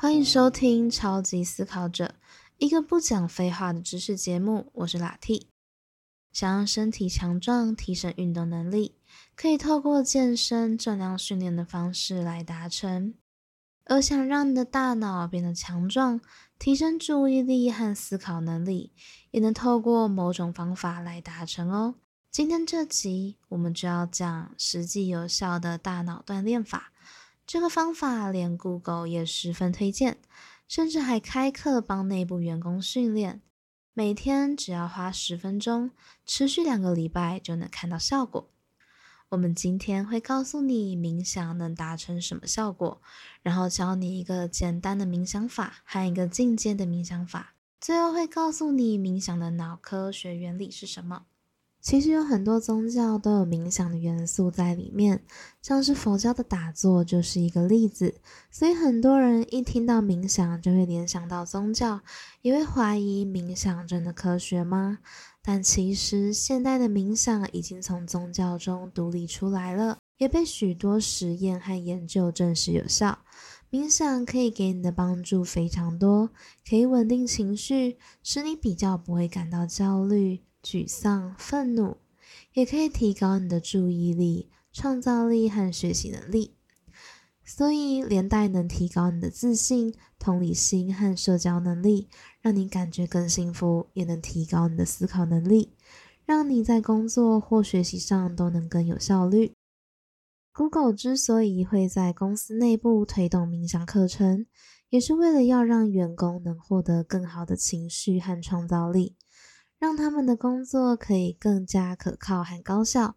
[0.00, 2.04] 欢迎收听《超级思考者》，
[2.58, 4.70] 一个不讲废话的知识节目。
[4.74, 5.48] 我是拉 T。
[6.32, 8.94] 想让身体强壮、提升运动能力，
[9.34, 13.14] 可以透过健身、重量训练的方式来达成；
[13.86, 16.20] 而想让你的大脑变得强壮，
[16.60, 18.92] 提升注意力和思考能力，
[19.32, 21.96] 也能透过某种方法来达成哦。
[22.30, 26.92] 今天这集，我们就要讲实际有效的大脑锻炼法。
[27.48, 30.18] 这个方法连 Google 也十分推荐，
[30.68, 33.40] 甚至还开课帮内部员工训练。
[33.94, 35.90] 每天只要花十分钟，
[36.26, 38.50] 持续两个礼拜就能看到效果。
[39.30, 43.00] 我们今天会告诉你冥想能达成什么效果，
[43.40, 51.24] 然后教你一个简单的冥想法和一个进阶的冥想法，最后会告诉你冥想的脑科学原理是什么。
[51.88, 55.22] 其实有很多宗教都有冥想的元素在里面，
[55.62, 58.16] 像是佛教的打坐就是一个例子。
[58.50, 62.02] 所以很多人一听到冥想就会联想到宗教，
[62.42, 64.98] 也会怀疑冥想真的科学吗？
[65.42, 73.20] 但其实现代的冥想已经从宗教中独立出来了，也被许多实验和研究证实有效。
[73.70, 76.28] 冥想可以给你的帮助非常多，
[76.68, 80.42] 可以稳定情绪，使你比较不会感到焦虑。
[80.68, 81.96] 沮丧、愤怒，
[82.52, 86.56] 也可以提高你的注意力、创造力和学习能力，
[87.42, 92.10] 所以连带能提高你的自信、同理心和社交能力，
[92.42, 95.72] 让你感觉更幸福，也能提高你的思考能力，
[96.26, 99.54] 让你在工作或学习上都能更有效率。
[100.52, 104.44] Google 之所以会在公司内部推动冥想课程，
[104.90, 109.16] 也是为了要让员工能获得更好的情绪和创造力。
[109.78, 113.16] 让他们的工作可以更加可靠和高效，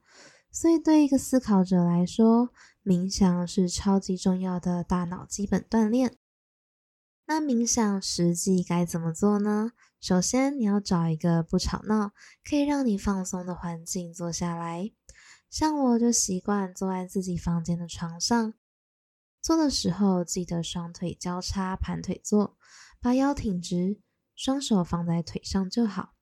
[0.51, 2.49] 所以对一个思考者来说，
[2.83, 6.17] 冥想是超级重要的大脑基本锻炼。
[7.25, 9.71] 那冥想实际该怎么做呢？
[9.99, 12.11] 首先，你要找一个不吵闹、
[12.43, 14.91] 可以让你放松的环境坐下来。
[15.49, 18.53] 像我就习惯坐在自己房间的床上，
[19.41, 22.57] 坐的时候记得双腿交叉盘腿坐，
[22.99, 24.01] 把腰挺直，
[24.35, 26.13] 双手放在腿上就好。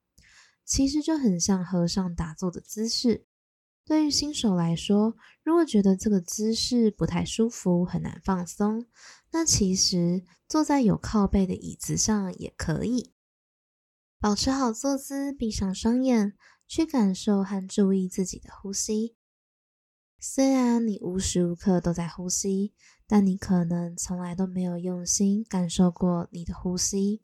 [0.69, 3.25] 其实就很像和尚打坐的姿势。
[3.83, 8.85] 对于新手来说，如果觉得这个姿势不太舒服，很难放松，
[9.31, 13.15] 那其实坐在有靠背的椅子上也可以。
[14.19, 16.35] 保持好坐姿，闭上双眼，
[16.67, 19.15] 去感受和注意自己的呼吸。
[20.19, 22.73] 虽然你无时无刻都在呼吸，
[23.07, 27.21] 但你可能从来都没有用心感受过你的呼吸。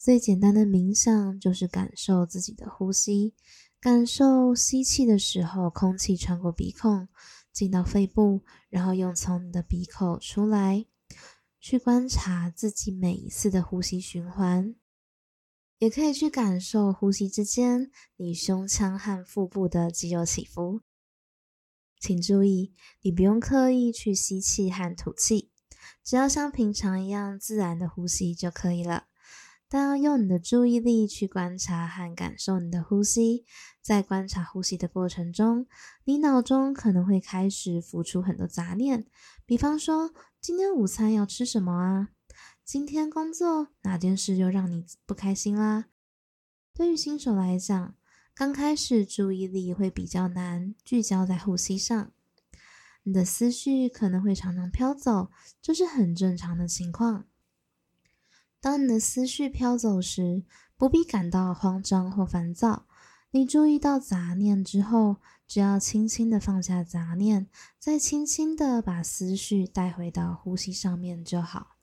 [0.00, 3.34] 最简单的冥想就是感受自己的呼吸，
[3.78, 7.06] 感受吸气的时候，空气穿过鼻孔
[7.52, 10.86] 进到肺部，然后又从你的鼻口出来，
[11.60, 14.74] 去观察自己每一次的呼吸循环，
[15.76, 20.80] 也可以去感受呼吸之间你胸腔和腹部的肌肉起伏。
[21.98, 22.72] 请注意，
[23.02, 25.50] 你不用刻意去吸气和吐气，
[26.02, 29.08] 只要像平常一样自然的呼吸就可以了。
[29.72, 33.44] 但要用你的注意力去观察和感受你的呼吸，
[33.80, 35.68] 在观察呼吸的过程中，
[36.02, 39.06] 你脑中可能会开始浮出很多杂念，
[39.46, 42.08] 比方说今天午餐要吃什么啊？
[42.64, 45.84] 今天工作哪件事又让你不开心啦？
[46.74, 47.94] 对于新手来讲，
[48.34, 52.10] 刚开始注意力会比较难聚焦在呼吸上，
[53.04, 55.30] 你的思绪可能会常常飘走，
[55.62, 57.26] 这是很正常的情况。
[58.60, 60.44] 当你的思绪飘走时，
[60.76, 62.86] 不必感到慌张或烦躁。
[63.30, 65.16] 你注意到杂念之后，
[65.46, 67.46] 只要轻轻的放下杂念，
[67.78, 71.76] 再轻轻的把思绪带回到呼吸上面就好。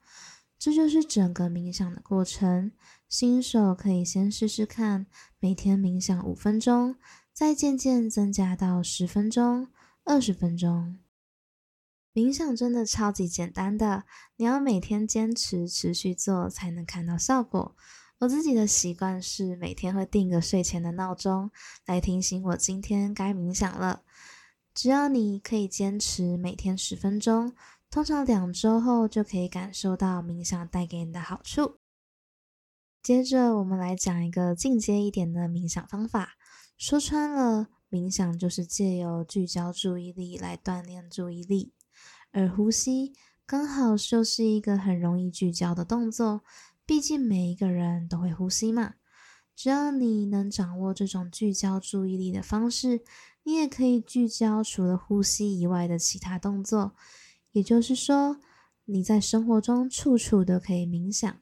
[0.59, 2.71] 这就是整个冥想的过程。
[3.07, 5.07] 新手可以先试试看，
[5.39, 6.95] 每天冥想五分钟，
[7.31, 9.69] 再渐渐增加到十分钟、
[10.03, 10.97] 二十分钟。
[12.17, 14.03] 冥想真的超级简单的，
[14.37, 17.75] 你要每天坚持持续做才能看到效果。
[18.17, 21.51] 我自己的习惯是每天会定个睡前的闹钟
[21.85, 24.01] 来提醒我今天该冥想了。
[24.73, 27.53] 只要你可以坚持每天十分钟，
[27.91, 31.77] 通常两周后就可以感受到冥想带给你的好处。
[33.03, 36.31] 接着我们来讲一个进阶一点的冥想方法。
[36.79, 41.73] 说穿了，冥想就是借由聚焦注意力来锻炼注意力。
[42.31, 43.13] 而呼吸
[43.45, 46.41] 刚好就是一个很容易聚焦的动作，
[46.85, 48.95] 毕竟每一个人都会呼吸嘛。
[49.55, 53.01] 只要你能掌握这种聚焦注意力的方式，
[53.43, 56.93] 你也可以聚焦除了呼吸以外的其他动作。
[57.53, 58.37] 也就是说，
[58.85, 61.35] 你在生活中处处都可以冥想。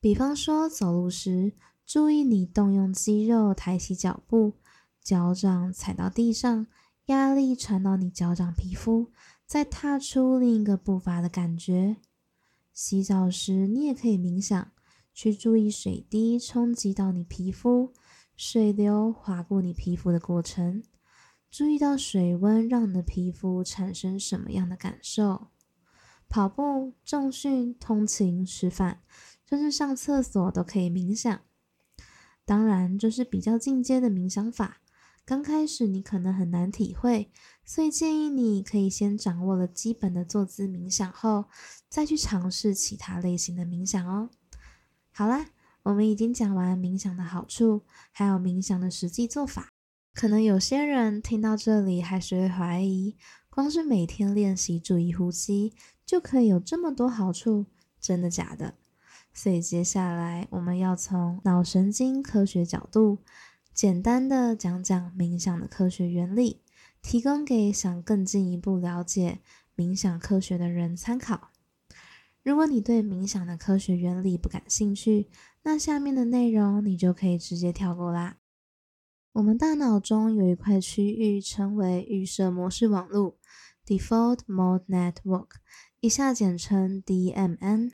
[0.00, 1.52] 比方说，走路时，
[1.84, 4.54] 注意你动用肌肉抬起脚步，
[5.02, 6.66] 脚掌踩到地上，
[7.06, 9.12] 压力传到你脚掌皮肤，
[9.46, 11.98] 再踏出另一个步伐的感觉。
[12.72, 14.72] 洗澡时，你也可以冥想，
[15.14, 17.92] 去注意水滴冲击到你皮肤，
[18.36, 20.82] 水流划过你皮肤的过程，
[21.48, 25.46] 注意到水温让你的皮肤产生什么样的感受。
[26.28, 29.02] 跑步、重训、通勤、吃饭，
[29.48, 31.40] 甚至上厕所都可以冥想。
[32.44, 34.80] 当然，这是比较进阶的冥想法。
[35.26, 37.32] 刚开始你可能很难体会，
[37.64, 41.46] 所以建议你可以先掌握了基本的坐姿冥想后，
[41.88, 44.30] 再去尝试其他类型的冥想哦。
[45.10, 45.46] 好啦，
[45.82, 47.82] 我们已经讲完冥想的好处，
[48.12, 49.70] 还有冥想的实际做法。
[50.14, 53.16] 可能有些人听到这里还是会怀疑，
[53.50, 55.74] 光是每天练习注意呼吸
[56.06, 57.66] 就可以有这么多好处，
[58.00, 58.74] 真的假的？
[59.34, 63.18] 所以接下来我们要从脑神经科学角度，
[63.76, 66.62] 简单的讲讲冥想的科学原理，
[67.02, 69.40] 提供给想更进一步了解
[69.76, 71.50] 冥想科学的人参考。
[72.42, 75.28] 如果你对冥想的科学原理不感兴趣，
[75.64, 78.38] 那下面的内容你就可以直接跳过啦。
[79.32, 83.36] 我们大脑中有一块区域称为预设模式网络
[83.84, 85.48] （Default Mode Network），
[86.00, 87.92] 以下简称 DMN。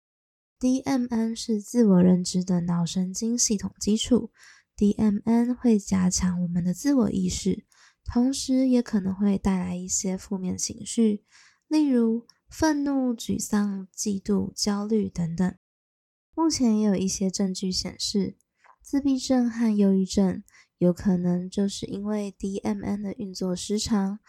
[0.59, 4.31] DMN 是自我认知的脑神经系统基础。
[4.77, 7.65] DMN 会加强我们的自我意识，
[8.05, 11.23] 同时也可能会带来一些负面情绪，
[11.67, 15.55] 例如愤怒、沮丧、嫉妒、焦虑等等。
[16.35, 18.37] 目前也有一些证据显示，
[18.83, 20.43] 自闭症和忧郁症
[20.77, 24.19] 有可能就是因为 DMN 的运作失常，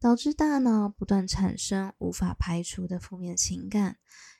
[0.00, 3.98] 导致大脑不断产生无法排除的负面情感。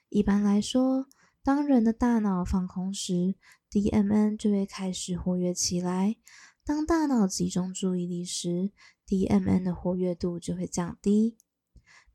[0.09, 1.05] 一般来说，
[1.49, 3.33] 当人的大脑放空时
[3.71, 6.17] ，DMN 就会开始活跃起来。
[6.63, 8.69] 当大脑集中注意力时
[9.07, 11.37] ，DMN 的活跃度就会降低。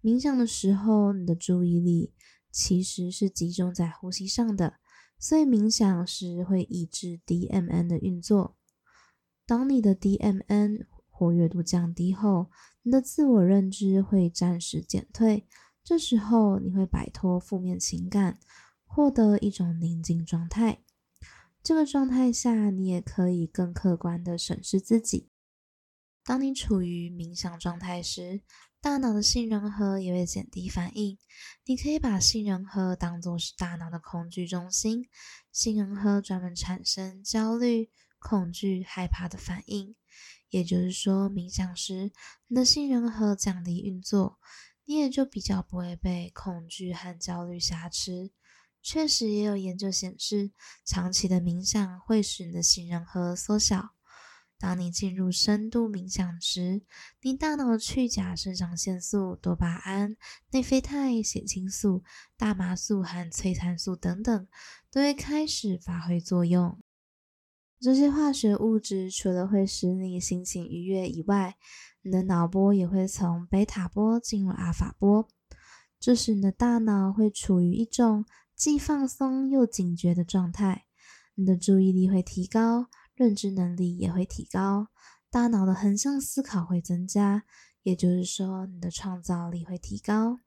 [0.00, 2.12] 冥想的时候，你的注意力
[2.52, 4.74] 其实是集中在呼吸上的，
[5.18, 8.56] 所以冥想时会抑制 DMN 的运作。
[9.44, 12.52] 当你的 DMN 活跃度降低后，
[12.84, 15.48] 你的自我认知会暂时减退，
[15.82, 18.38] 这时候你会摆脱负面情感。
[18.94, 20.80] 获得一种宁静状态，
[21.64, 25.30] 这个状态下，你也可以更客观的审视自己。
[26.22, 28.42] 当你处于冥想状态时，
[28.80, 31.18] 大脑的杏仁核也会减低反应。
[31.64, 35.08] 你可以把杏仁核当作是大脑的恐惧中心，
[35.50, 39.96] 杏仁核专门产生焦虑、恐惧、害怕的反应。
[40.50, 42.12] 也就是说，冥想时，
[42.46, 44.38] 你的杏仁核降低运作，
[44.84, 48.30] 你也就比较不会被恐惧和焦虑挟持。
[48.84, 50.52] 确实也有研究显示，
[50.84, 53.94] 长期的冥想会使你的杏仁核缩小。
[54.58, 56.82] 当你进入深度冥想时，
[57.22, 60.18] 你大脑的去甲肾上腺素、多巴胺、
[60.50, 62.04] 内啡肽、血清素、
[62.36, 64.46] 大麻素和催产素等等
[64.90, 66.78] 都会开始发挥作用。
[67.80, 71.56] 这些化学物质除了会使你心情愉悦以外，
[72.02, 75.26] 你的脑波也会从贝塔波进入阿法波，
[75.98, 78.26] 这时你的大脑会处于一种。
[78.56, 80.86] 既放松又警觉的状态，
[81.34, 84.88] 你的注意力会提高，认知能力也会提高，
[85.30, 87.44] 大脑的横向思考会增加，
[87.82, 90.40] 也就是说，你的创造力会提高。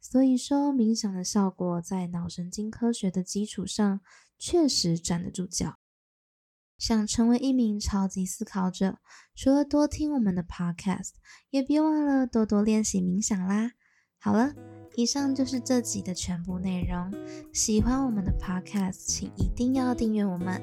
[0.00, 4.00] 所以说，冥想的效果在脑神经科学的基础上
[4.38, 5.78] 确实站得住脚。
[6.78, 8.98] 想成为一名超级思考者，
[9.34, 11.12] 除了多听我们的 Podcast，
[11.50, 13.72] 也别忘了多多练习冥想啦。
[14.18, 14.75] 好了。
[14.96, 17.12] 以上就是这集的全部内容。
[17.52, 20.60] 喜欢我们的 Podcast，请一定要订阅我们。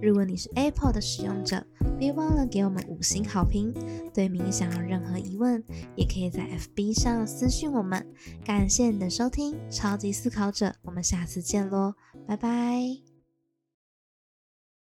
[0.00, 1.66] 如果你是 Apple 的使用者，
[1.98, 3.74] 别忘了给我们五星好评。
[4.14, 5.62] 对冥想有任何疑问，
[5.96, 8.06] 也可以在 FB 上私讯我们。
[8.44, 11.94] 感谢你的收听，超级思考者，我们下次见喽，
[12.26, 13.11] 拜拜。